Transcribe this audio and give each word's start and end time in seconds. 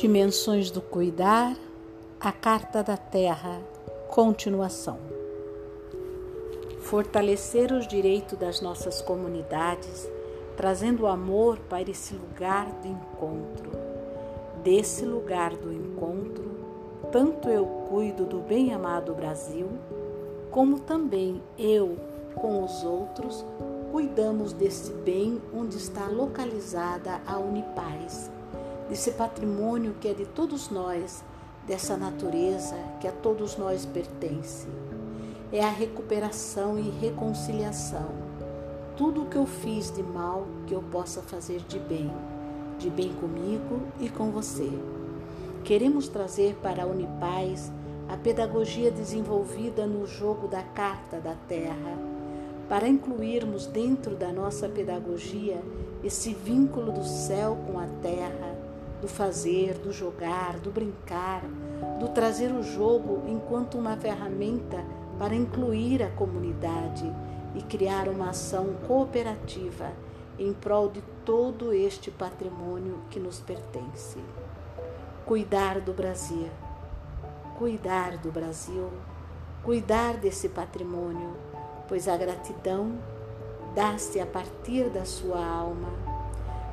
Dimensões 0.00 0.70
do 0.70 0.82
Cuidar, 0.82 1.56
a 2.20 2.30
Carta 2.30 2.82
da 2.82 2.98
Terra, 2.98 3.62
continuação. 4.08 4.98
Fortalecer 6.80 7.72
os 7.72 7.88
direitos 7.88 8.38
das 8.38 8.60
nossas 8.60 9.00
comunidades, 9.00 10.06
trazendo 10.54 11.06
amor 11.06 11.58
para 11.60 11.90
esse 11.90 12.14
lugar 12.14 12.66
do 12.82 12.88
encontro. 12.88 13.70
Desse 14.62 15.06
lugar 15.06 15.56
do 15.56 15.72
encontro, 15.72 16.44
tanto 17.10 17.48
eu 17.48 17.64
cuido 17.88 18.26
do 18.26 18.40
bem-amado 18.40 19.14
Brasil, 19.14 19.70
como 20.50 20.78
também 20.78 21.42
eu, 21.58 21.96
com 22.34 22.62
os 22.62 22.84
outros, 22.84 23.46
cuidamos 23.90 24.52
desse 24.52 24.92
bem 24.92 25.40
onde 25.54 25.78
está 25.78 26.06
localizada 26.06 27.18
a 27.26 27.38
Unipaz 27.38 28.35
desse 28.88 29.12
patrimônio 29.12 29.94
que 30.00 30.08
é 30.08 30.14
de 30.14 30.26
todos 30.26 30.70
nós, 30.70 31.22
dessa 31.66 31.96
natureza 31.96 32.76
que 33.00 33.08
a 33.08 33.12
todos 33.12 33.56
nós 33.56 33.84
pertence. 33.84 34.68
É 35.52 35.62
a 35.62 35.70
recuperação 35.70 36.78
e 36.78 36.90
reconciliação. 36.90 38.10
Tudo 38.96 39.22
o 39.22 39.26
que 39.26 39.36
eu 39.36 39.46
fiz 39.46 39.90
de 39.90 40.02
mal, 40.02 40.46
que 40.66 40.74
eu 40.74 40.82
possa 40.82 41.20
fazer 41.22 41.60
de 41.68 41.78
bem, 41.78 42.10
de 42.78 42.90
bem 42.90 43.12
comigo 43.14 43.82
e 44.00 44.08
com 44.08 44.30
você. 44.30 44.70
Queremos 45.64 46.08
trazer 46.08 46.54
para 46.62 46.84
a 46.84 46.86
Unipaz 46.86 47.72
a 48.08 48.16
pedagogia 48.16 48.90
desenvolvida 48.90 49.86
no 49.86 50.06
jogo 50.06 50.46
da 50.46 50.62
Carta 50.62 51.18
da 51.18 51.34
Terra, 51.48 51.98
para 52.68 52.88
incluirmos 52.88 53.66
dentro 53.66 54.14
da 54.14 54.32
nossa 54.32 54.68
pedagogia 54.68 55.60
esse 56.02 56.32
vínculo 56.32 56.92
do 56.92 57.04
céu 57.04 57.58
com 57.66 57.78
a 57.78 57.86
terra, 58.00 58.55
do 59.06 59.08
fazer, 59.08 59.74
do 59.74 59.92
jogar, 59.92 60.58
do 60.58 60.68
brincar, 60.68 61.40
do 62.00 62.08
trazer 62.08 62.50
o 62.50 62.60
jogo 62.60 63.22
enquanto 63.28 63.78
uma 63.78 63.96
ferramenta 63.96 64.84
para 65.16 65.32
incluir 65.32 66.02
a 66.02 66.10
comunidade 66.10 67.08
e 67.54 67.62
criar 67.62 68.08
uma 68.08 68.30
ação 68.30 68.74
cooperativa 68.84 69.92
em 70.36 70.52
prol 70.52 70.88
de 70.88 71.00
todo 71.24 71.72
este 71.72 72.10
patrimônio 72.10 72.98
que 73.08 73.20
nos 73.20 73.38
pertence. 73.38 74.18
Cuidar 75.24 75.80
do 75.80 75.92
Brasil, 75.92 76.48
cuidar 77.56 78.18
do 78.18 78.32
Brasil, 78.32 78.90
cuidar 79.62 80.16
desse 80.16 80.48
patrimônio, 80.48 81.32
pois 81.86 82.08
a 82.08 82.16
gratidão 82.16 82.98
dá-se 83.72 84.18
a 84.18 84.26
partir 84.26 84.90
da 84.90 85.04
sua 85.04 85.46
alma. 85.46 85.90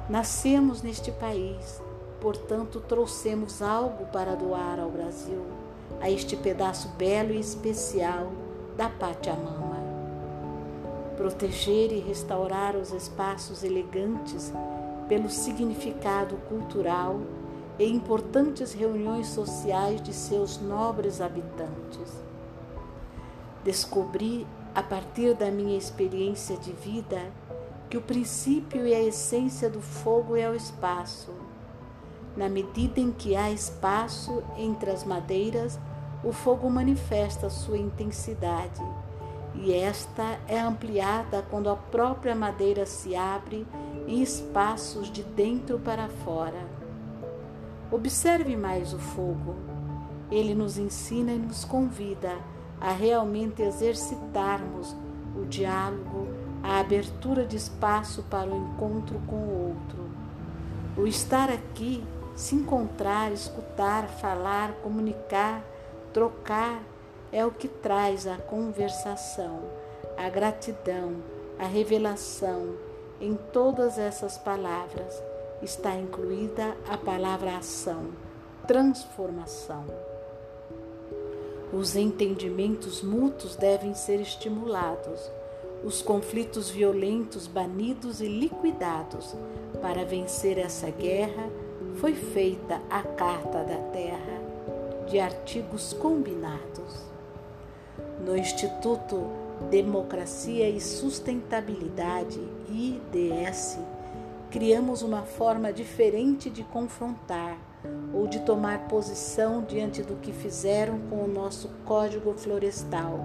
Nascemos 0.10 0.82
neste 0.82 1.12
país 1.12 1.83
portanto, 2.24 2.80
trouxemos 2.80 3.62
algo 3.62 4.06
para 4.06 4.34
doar 4.34 4.80
ao 4.80 4.90
Brasil, 4.90 5.42
a 6.00 6.10
este 6.10 6.38
pedaço 6.38 6.88
belo 6.98 7.34
e 7.34 7.40
especial 7.40 8.32
da 8.78 8.90
Pátria 8.90 9.36
Mama. 9.36 9.84
Proteger 11.18 11.92
e 11.92 12.00
restaurar 12.00 12.78
os 12.78 12.94
espaços 12.94 13.62
elegantes 13.62 14.54
pelo 15.10 15.30
significado 15.30 16.38
cultural 16.48 17.20
e 17.78 17.86
importantes 17.86 18.72
reuniões 18.72 19.28
sociais 19.28 20.02
de 20.02 20.14
seus 20.14 20.58
nobres 20.62 21.20
habitantes. 21.20 22.24
Descobri, 23.66 24.48
a 24.74 24.82
partir 24.82 25.34
da 25.34 25.52
minha 25.52 25.78
experiência 25.78 26.56
de 26.56 26.72
vida, 26.72 27.20
que 27.90 27.98
o 27.98 28.02
princípio 28.02 28.88
e 28.88 28.94
a 28.94 29.04
essência 29.04 29.70
do 29.70 29.82
fogo 29.82 30.38
é 30.38 30.50
o 30.50 30.56
espaço 30.56 31.43
na 32.36 32.50
medida 32.50 33.00
em 33.00 33.12
que 33.12 33.36
há 33.36 33.52
espaço 33.52 34.44
entre 34.58 34.90
as 34.90 35.04
madeiras, 35.04 35.80
o 36.24 36.32
fogo 36.32 36.70
manifesta 36.70 37.50
sua 37.50 37.78
intensidade, 37.78 38.82
e 39.56 39.74
esta 39.74 40.40
é 40.48 40.60
ampliada 40.60 41.46
quando 41.50 41.70
a 41.70 41.76
própria 41.76 42.34
madeira 42.34 42.86
se 42.86 43.16
abre 43.16 43.68
em 44.08 44.22
espaços 44.22 45.12
de 45.12 45.24
dentro 45.24 45.78
para 45.80 46.10
fora. 46.10 46.66
Observe 47.92 48.58
mais 48.58 48.94
o 48.94 49.00
fogo. 49.00 49.56
Ele 50.32 50.56
nos 50.56 50.80
ensina 50.80 51.32
e 51.32 51.38
nos 51.38 51.64
convida 51.64 52.36
a 52.82 52.92
realmente 52.92 53.62
exercitarmos 53.62 54.96
o 55.36 55.46
diálogo, 55.46 56.28
a 56.64 56.80
abertura 56.80 57.46
de 57.46 57.56
espaço 57.56 58.24
para 58.24 58.50
o 58.50 58.58
encontro 58.58 59.20
com 59.28 59.36
o 59.36 59.68
outro. 59.68 60.10
O 60.98 61.06
estar 61.06 61.50
aqui 61.50 62.04
se 62.36 62.56
encontrar, 62.56 63.32
escutar, 63.32 64.08
falar, 64.08 64.74
comunicar, 64.82 65.64
trocar 66.12 66.82
é 67.32 67.46
o 67.46 67.52
que 67.52 67.68
traz 67.68 68.28
a 68.28 68.38
conversação, 68.38 69.62
a 70.18 70.30
gratidão, 70.30 71.16
a 71.58 71.66
revelação. 71.66 72.76
Em 73.20 73.36
todas 73.36 73.98
essas 73.98 74.38
palavras 74.38 75.22
está 75.62 75.96
incluída 75.96 76.76
a 76.88 76.98
palavra 76.98 77.58
ação, 77.58 78.10
transformação. 78.68 79.86
Os 81.72 81.96
entendimentos 81.96 83.02
mútuos 83.02 83.56
devem 83.56 83.96
ser 83.96 84.20
estimulados, 84.20 85.32
os 85.84 86.02
conflitos 86.02 86.70
violentos 86.70 87.48
banidos 87.48 88.22
e 88.22 88.28
liquidados 88.28 89.36
para 89.82 90.06
vencer 90.06 90.58
essa 90.58 90.90
guerra 90.92 91.50
foi 91.96 92.14
feita 92.14 92.82
a 92.90 93.02
Carta 93.04 93.64
da 93.64 93.78
Terra 93.92 94.42
de 95.08 95.20
artigos 95.20 95.94
combinados. 95.94 97.04
No 98.26 98.38
Instituto 98.38 99.28
Democracia 99.70 100.70
e 100.70 100.80
Sustentabilidade, 100.80 102.40
IDS, 102.70 103.78
criamos 104.50 105.02
uma 105.02 105.22
forma 105.22 105.72
diferente 105.72 106.50
de 106.50 106.64
confrontar 106.64 107.58
ou 108.14 108.28
de 108.28 108.40
tomar 108.40 108.88
posição 108.88 109.62
diante 109.62 110.02
do 110.02 110.16
que 110.16 110.32
fizeram 110.32 111.00
com 111.10 111.24
o 111.24 111.28
nosso 111.28 111.70
Código 111.86 112.34
Florestal. 112.34 113.20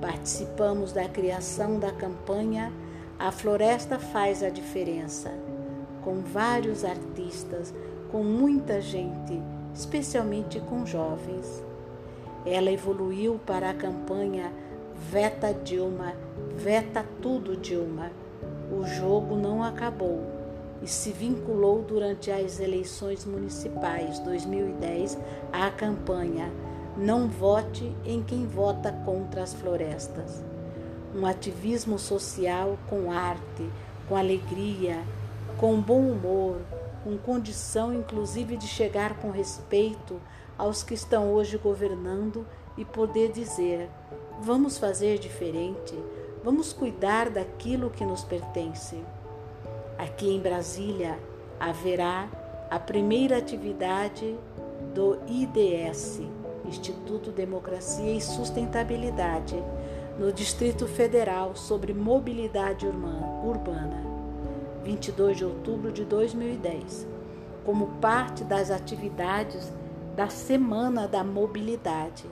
Participamos 0.00 0.92
da 0.92 1.08
criação 1.08 1.78
da 1.78 1.92
campanha 1.92 2.72
A 3.18 3.30
Floresta 3.30 3.98
Faz 3.98 4.42
a 4.42 4.50
Diferença 4.50 5.55
com 6.06 6.20
vários 6.20 6.84
artistas, 6.84 7.74
com 8.12 8.22
muita 8.22 8.80
gente, 8.80 9.42
especialmente 9.74 10.60
com 10.60 10.86
jovens. 10.86 11.64
Ela 12.46 12.70
evoluiu 12.70 13.40
para 13.44 13.70
a 13.70 13.74
campanha 13.74 14.52
Veta 15.10 15.52
Dilma, 15.52 16.12
Veta 16.54 17.04
Tudo 17.20 17.56
Dilma. 17.56 18.12
O 18.70 18.84
jogo 18.86 19.34
não 19.34 19.64
acabou 19.64 20.22
e 20.80 20.86
se 20.86 21.10
vinculou 21.10 21.82
durante 21.82 22.30
as 22.30 22.60
eleições 22.60 23.24
municipais 23.24 24.20
2010 24.20 25.18
à 25.52 25.70
campanha 25.70 26.52
Não 26.96 27.26
vote 27.26 27.92
em 28.04 28.22
quem 28.22 28.46
vota 28.46 28.92
contra 29.04 29.42
as 29.42 29.52
florestas. 29.52 30.44
Um 31.12 31.26
ativismo 31.26 31.98
social 31.98 32.78
com 32.88 33.10
arte, 33.10 33.68
com 34.08 34.16
alegria, 34.16 35.02
com 35.58 35.80
bom 35.80 36.00
humor, 36.00 36.60
com 37.02 37.16
condição 37.16 37.92
inclusive 37.92 38.56
de 38.56 38.66
chegar 38.66 39.18
com 39.20 39.30
respeito 39.30 40.20
aos 40.58 40.82
que 40.82 40.94
estão 40.94 41.32
hoje 41.32 41.56
governando 41.56 42.46
e 42.76 42.84
poder 42.84 43.32
dizer: 43.32 43.88
vamos 44.40 44.78
fazer 44.78 45.18
diferente, 45.18 45.94
vamos 46.44 46.72
cuidar 46.72 47.30
daquilo 47.30 47.90
que 47.90 48.04
nos 48.04 48.24
pertence. 48.24 49.02
Aqui 49.98 50.28
em 50.28 50.40
Brasília 50.40 51.18
haverá 51.58 52.28
a 52.70 52.78
primeira 52.78 53.38
atividade 53.38 54.36
do 54.94 55.18
IDS, 55.26 56.20
Instituto 56.66 57.30
Democracia 57.30 58.12
e 58.12 58.20
Sustentabilidade, 58.20 59.62
no 60.18 60.32
Distrito 60.32 60.86
Federal 60.86 61.54
sobre 61.54 61.94
mobilidade 61.94 62.86
urbana. 62.86 64.05
22 64.86 65.36
de 65.36 65.44
outubro 65.44 65.90
de 65.90 66.04
2010, 66.04 67.08
como 67.64 67.88
parte 68.00 68.44
das 68.44 68.70
atividades 68.70 69.72
da 70.14 70.28
Semana 70.28 71.08
da 71.08 71.24
Mobilidade. 71.24 72.24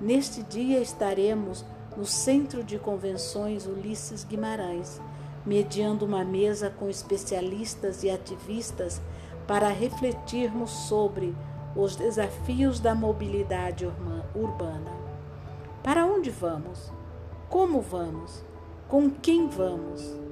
Neste 0.00 0.42
dia 0.42 0.80
estaremos 0.80 1.62
no 1.94 2.06
Centro 2.06 2.64
de 2.64 2.78
Convenções 2.78 3.66
Ulisses 3.66 4.24
Guimarães, 4.24 4.98
mediando 5.44 6.06
uma 6.06 6.24
mesa 6.24 6.70
com 6.70 6.88
especialistas 6.88 8.02
e 8.02 8.08
ativistas 8.08 8.98
para 9.46 9.68
refletirmos 9.68 10.70
sobre 10.70 11.36
os 11.76 11.96
desafios 11.96 12.80
da 12.80 12.94
mobilidade 12.94 13.86
urbana. 14.34 14.90
Para 15.82 16.06
onde 16.06 16.30
vamos? 16.30 16.90
Como 17.50 17.82
vamos? 17.82 18.42
Com 18.88 19.10
quem 19.10 19.48
vamos? 19.48 20.23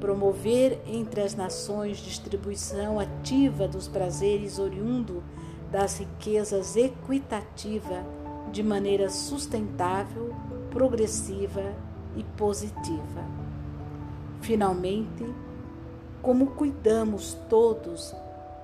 Promover 0.00 0.80
entre 0.86 1.20
as 1.20 1.34
nações 1.34 1.98
distribuição 1.98 2.98
ativa 3.00 3.66
dos 3.66 3.88
prazeres 3.88 4.58
oriundo 4.58 5.22
das 5.70 5.98
riquezas 5.98 6.76
equitativa 6.76 8.04
de 8.52 8.62
maneira 8.62 9.10
sustentável, 9.10 10.34
progressiva 10.70 11.74
e 12.16 12.22
positiva. 12.22 13.24
Finalmente, 14.40 15.24
como 16.22 16.48
cuidamos 16.48 17.36
todos, 17.48 18.14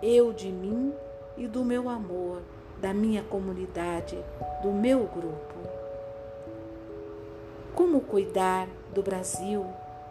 eu 0.03 0.33
de 0.33 0.53
mim 0.53 0.93
e 1.37 1.47
do 1.47 1.65
meu 1.65 1.89
amor, 1.89 2.43
da 2.81 2.95
minha 2.95 3.23
comunidade, 3.23 4.19
do 4.63 4.71
meu 4.71 5.01
grupo. 5.01 5.55
Como 7.75 8.01
cuidar 8.01 8.69
do 8.95 9.03
Brasil, 9.03 9.67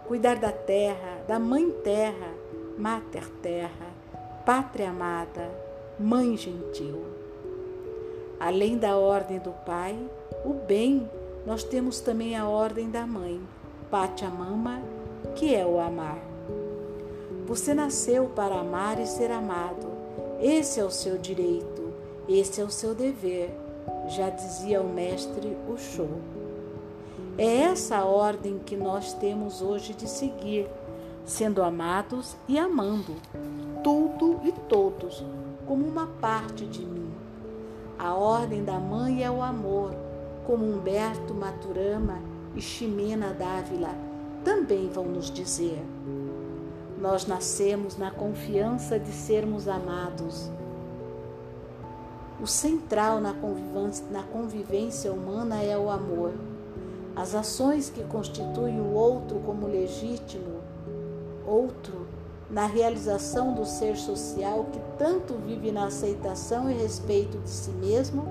cuidar 0.10 0.38
da 0.38 0.52
terra, 0.52 1.24
da 1.28 1.38
mãe 1.38 1.70
terra, 1.84 2.34
mater 2.76 3.30
terra, 3.44 3.94
pátria 4.44 4.90
amada, 4.90 5.48
mãe 6.00 6.36
gentil. 6.36 7.06
Além 8.40 8.76
da 8.76 8.98
ordem 8.98 9.38
do 9.38 9.52
pai, 9.52 9.96
o 10.44 10.52
bem, 10.52 11.08
nós 11.46 11.64
temos 11.64 12.00
também 12.00 12.36
a 12.36 12.48
ordem 12.48 12.90
da 12.90 13.06
mãe, 13.06 13.40
Pachamama, 13.92 14.82
que 15.36 15.54
é 15.54 15.64
o 15.64 15.80
amar. 15.80 16.18
Você 17.46 17.76
nasceu 17.76 18.26
para 18.30 18.56
amar 18.56 19.00
e 19.00 19.06
ser 19.06 19.30
amado. 19.30 19.92
Esse 20.42 20.80
é 20.80 20.84
o 20.84 20.90
seu 20.90 21.20
direito, 21.20 21.94
esse 22.28 22.60
é 22.60 22.64
o 22.64 22.72
seu 22.72 22.96
dever, 22.96 23.52
já 24.08 24.32
dizia 24.32 24.82
o 24.82 24.90
mestre 24.90 25.56
Osho. 25.72 26.39
É 27.42 27.62
essa 27.62 27.96
a 27.96 28.04
ordem 28.04 28.60
que 28.60 28.76
nós 28.76 29.14
temos 29.14 29.62
hoje 29.62 29.94
de 29.94 30.10
seguir, 30.10 30.68
sendo 31.24 31.64
amados 31.64 32.36
e 32.50 32.60
amando 32.60 33.16
tudo 33.82 34.42
e 34.44 34.52
todos 34.68 35.24
como 35.66 35.88
uma 35.88 36.06
parte 36.06 36.66
de 36.66 36.86
mim. 36.86 37.10
A 37.98 38.14
ordem 38.14 38.66
da 38.66 38.78
mãe 38.78 39.24
é 39.24 39.32
o 39.32 39.42
amor, 39.42 39.96
como 40.46 40.66
Humberto 40.66 41.34
Maturama 41.34 42.20
e 42.58 42.62
Ximena 42.62 43.34
Dávila 43.34 43.96
também 44.44 44.90
vão 44.90 45.06
nos 45.06 45.32
dizer. 45.32 45.82
Nós 47.00 47.26
nascemos 47.26 47.96
na 47.96 48.12
confiança 48.12 49.00
de 49.00 49.14
sermos 49.14 49.66
amados. 49.66 50.52
O 52.42 52.46
central 52.46 53.22
na 53.22 53.34
convivência, 53.34 54.06
na 54.12 54.24
convivência 54.24 55.14
humana 55.14 55.64
é 55.64 55.78
o 55.78 55.90
amor. 55.90 56.34
As 57.19 57.36
ações 57.36 57.89
que 57.89 58.01
constituem 58.06 58.80
o 58.80 58.94
outro 58.94 59.42
como 59.42 59.68
legítimo, 59.68 60.62
outro, 61.45 62.07
na 62.50 62.66
realização 62.66 63.54
do 63.54 63.66
ser 63.66 63.98
social 63.98 64.68
que 64.71 64.80
tanto 64.98 65.33
vive 65.33 65.69
na 65.69 65.88
aceitação 65.88 66.71
e 66.71 66.74
respeito 66.74 67.38
de 67.39 67.50
si 67.50 67.71
mesmo, 67.71 68.25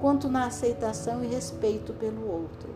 quanto 0.00 0.28
na 0.28 0.46
aceitação 0.46 1.24
e 1.24 1.26
respeito 1.26 1.92
pelo 1.94 2.30
outro. 2.30 2.72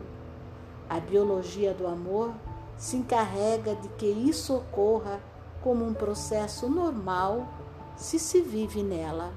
A 0.89 0.99
biologia 0.99 1.73
do 1.73 1.87
amor 1.87 2.33
se 2.75 2.97
encarrega 2.97 3.73
de 3.73 3.87
que 3.87 4.07
isso 4.07 4.53
ocorra 4.53 5.21
como 5.63 5.85
um 5.85 5.93
processo 5.93 6.67
normal 6.67 7.47
se 7.95 8.19
se 8.19 8.41
vive 8.41 8.83
nela. 8.83 9.31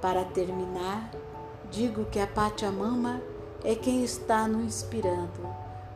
Para 0.00 0.24
terminar, 0.24 1.10
digo 1.70 2.06
que 2.06 2.18
a 2.18 2.26
Pachamama 2.26 3.20
é 3.64 3.74
quem 3.74 4.04
está 4.04 4.46
nos 4.46 4.62
inspirando, 4.62 5.48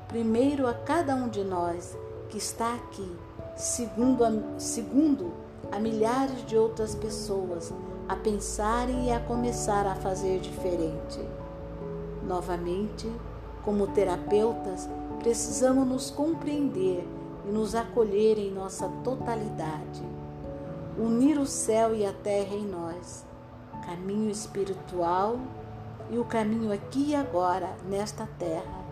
primeiro 0.09 0.67
a 0.67 0.73
cada 0.73 1.15
um 1.15 1.29
de 1.29 1.45
nós 1.45 1.95
que 2.31 2.39
está 2.39 2.75
aqui, 2.75 3.15
segundo 3.57 4.25
a, 4.25 4.33
segundo 4.59 5.31
a 5.71 5.79
milhares 5.79 6.47
de 6.47 6.57
outras 6.57 6.95
pessoas 6.95 7.73
a 8.09 8.17
pensarem 8.17 9.09
e 9.09 9.13
a 9.13 9.21
começar 9.21 9.87
a 9.87 9.95
fazer 9.95 10.41
diferente. 10.41 11.21
Novamente, 12.27 13.07
como 13.63 13.87
terapeutas, 13.89 14.89
precisamos 15.19 15.87
nos 15.87 16.11
compreender 16.11 17.07
e 17.47 17.53
nos 17.53 17.75
acolher 17.75 18.39
em 18.39 18.51
nossa 18.51 18.89
totalidade. 19.05 20.03
Unir 20.99 21.39
o 21.39 21.47
céu 21.47 21.95
e 21.95 22.07
a 22.07 22.13
terra 22.15 22.55
em 22.55 22.67
nós, 22.67 23.27
caminho 23.85 24.31
espiritual 24.31 25.39
e 26.11 26.19
o 26.19 26.25
caminho 26.25 26.73
aqui 26.73 27.11
e 27.11 27.15
agora, 27.15 27.77
nesta 27.89 28.27
terra, 28.39 28.85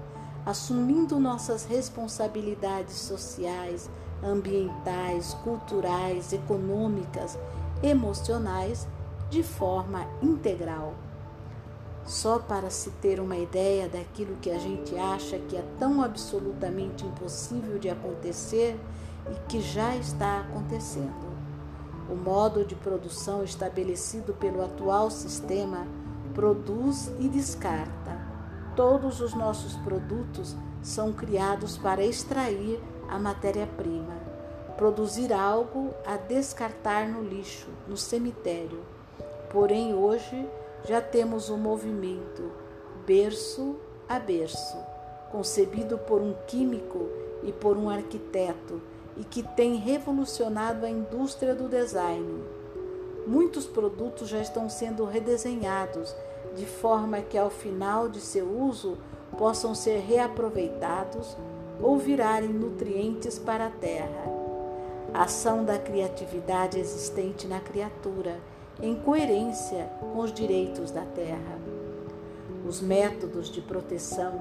assumindo 0.45 1.19
nossas 1.19 1.65
responsabilidades 1.65 2.97
sociais, 2.97 3.91
ambientais, 4.23 5.35
culturais, 5.43 6.33
econômicas, 6.33 7.39
emocionais 7.83 8.87
de 9.31 9.43
forma 9.43 10.07
integral 10.23 10.95
só 12.07 12.39
para 12.39 12.71
se 12.71 12.91
ter 12.91 13.19
uma 13.19 13.37
ideia 13.37 13.89
daquilo 13.89 14.37
que 14.37 14.51
a 14.51 14.59
gente 14.59 14.97
acha 14.97 15.39
que 15.39 15.57
é 15.57 15.65
tão 15.79 16.03
absolutamente 16.03 17.05
impossível 17.05 17.79
de 17.79 17.91
acontecer 17.91 18.79
e 19.29 19.35
que 19.49 19.61
já 19.61 19.97
está 19.97 20.41
acontecendo. 20.41 21.27
O 22.09 22.15
modo 22.15 22.65
de 22.65 22.77
produção 22.77 23.43
estabelecido 23.43 24.33
pelo 24.35 24.65
atual 24.65 25.11
sistema 25.11 25.85
produz 26.37 27.11
e 27.19 27.29
descarta. 27.29 28.21
Todos 28.77 29.23
os 29.23 29.33
nossos 29.33 29.75
produtos 29.77 30.55
são 30.83 31.11
criados 31.11 31.79
para 31.79 32.05
extrair 32.05 32.79
a 33.09 33.19
matéria-prima, 33.19 34.12
produzir 34.77 35.33
algo 35.33 35.94
a 36.05 36.19
descartar 36.19 37.09
no 37.09 37.23
lixo, 37.23 37.69
no 37.88 37.97
cemitério. 37.97 38.83
Porém, 39.50 39.94
hoje, 39.94 40.47
já 40.85 41.00
temos 41.00 41.49
um 41.49 41.56
movimento 41.56 42.53
berço 43.06 43.77
a 44.06 44.19
berço, 44.19 44.77
concebido 45.33 45.97
por 45.97 46.21
um 46.21 46.35
químico 46.47 47.09
e 47.43 47.50
por 47.50 47.79
um 47.79 47.88
arquiteto 47.88 48.83
e 49.17 49.25
que 49.25 49.43
tem 49.43 49.77
revolucionado 49.77 50.85
a 50.85 50.91
indústria 50.91 51.55
do 51.55 51.67
design. 51.67 52.56
Muitos 53.26 53.67
produtos 53.67 54.28
já 54.28 54.38
estão 54.38 54.69
sendo 54.69 55.05
redesenhados 55.05 56.14
de 56.55 56.64
forma 56.64 57.20
que 57.20 57.37
ao 57.37 57.50
final 57.50 58.08
de 58.08 58.20
seu 58.20 58.46
uso 58.46 58.96
possam 59.37 59.75
ser 59.75 59.99
reaproveitados 59.99 61.37
ou 61.82 61.99
virarem 61.99 62.49
nutrientes 62.49 63.37
para 63.37 63.66
a 63.66 63.71
terra. 63.71 64.25
Ação 65.12 65.64
da 65.64 65.76
criatividade 65.76 66.78
existente 66.78 67.49
na 67.49 67.59
criatura 67.59 68.38
em 68.80 68.95
coerência 68.95 69.90
com 70.00 70.21
os 70.21 70.33
direitos 70.33 70.92
da 70.92 71.02
terra. 71.02 71.59
Os 72.66 72.80
métodos 72.80 73.50
de 73.50 73.61
proteção 73.61 74.35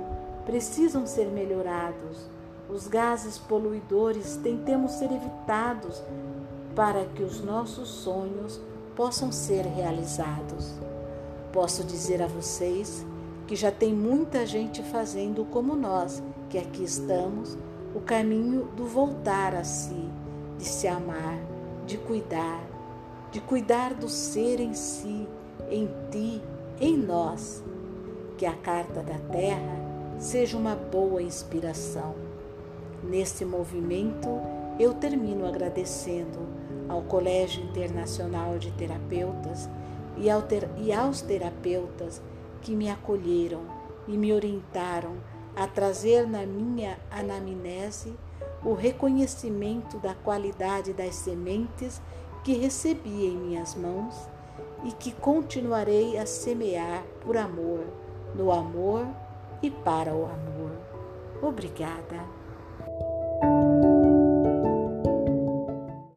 precisam 0.45 1.07
ser 1.07 1.27
melhorados. 1.27 2.27
Os 2.69 2.87
gases 2.87 3.37
poluidores 3.37 4.37
tentemos 4.37 4.93
ser 4.93 5.11
evitados 5.11 6.03
para 6.75 7.05
que 7.05 7.23
os 7.23 7.41
nossos 7.41 7.87
sonhos 7.87 8.59
possam 8.95 9.31
ser 9.31 9.65
realizados. 9.65 10.73
Posso 11.51 11.83
dizer 11.83 12.21
a 12.21 12.27
vocês 12.27 13.05
que 13.45 13.55
já 13.55 13.71
tem 13.71 13.93
muita 13.93 14.45
gente 14.45 14.81
fazendo 14.83 15.45
como 15.45 15.75
nós, 15.75 16.23
que 16.49 16.57
aqui 16.57 16.83
estamos, 16.83 17.57
o 17.93 17.99
caminho 17.99 18.65
do 18.75 18.85
voltar 18.85 19.53
a 19.53 19.63
si, 19.63 20.09
de 20.57 20.65
se 20.65 20.87
amar, 20.87 21.39
de 21.85 21.97
cuidar, 21.97 22.63
de 23.31 23.39
cuidar 23.41 23.93
do 23.93 24.09
ser 24.09 24.59
em 24.59 24.73
si, 24.73 25.27
em 25.69 25.89
ti, 26.09 26.41
em 26.79 26.97
nós. 26.97 27.63
Que 28.37 28.45
a 28.45 28.53
carta 28.53 29.01
da 29.01 29.17
terra 29.31 29.77
seja 30.17 30.57
uma 30.57 30.75
boa 30.75 31.21
inspiração. 31.21 32.15
Neste 33.03 33.45
movimento, 33.45 34.27
eu 34.79 34.93
termino 34.93 35.45
agradecendo 35.45 36.64
ao 36.87 37.01
Colégio 37.03 37.63
Internacional 37.63 38.57
de 38.57 38.71
Terapeutas 38.71 39.69
e, 40.17 40.29
ao 40.29 40.41
ter, 40.41 40.69
e 40.77 40.93
aos 40.93 41.21
terapeutas 41.21 42.21
que 42.61 42.75
me 42.75 42.89
acolheram 42.89 43.61
e 44.07 44.17
me 44.17 44.33
orientaram 44.33 45.15
a 45.55 45.67
trazer 45.67 46.27
na 46.27 46.45
minha 46.45 46.97
anamnese 47.09 48.13
o 48.63 48.73
reconhecimento 48.73 49.97
da 49.99 50.13
qualidade 50.15 50.93
das 50.93 51.15
sementes 51.15 52.01
que 52.43 52.53
recebi 52.53 53.25
em 53.25 53.37
minhas 53.37 53.75
mãos 53.75 54.29
e 54.83 54.91
que 54.91 55.11
continuarei 55.11 56.17
a 56.17 56.25
semear 56.25 57.03
por 57.21 57.37
amor, 57.37 57.85
no 58.35 58.51
amor 58.51 59.05
e 59.61 59.69
para 59.69 60.13
o 60.13 60.25
amor. 60.25 60.71
Obrigada. 61.41 62.44